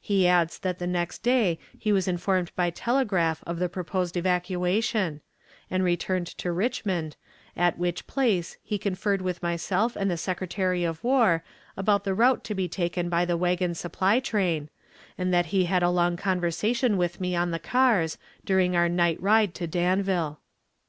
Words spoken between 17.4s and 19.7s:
the care, during our night ride to